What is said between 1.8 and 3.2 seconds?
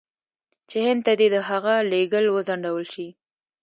لېږل وځنډول شي.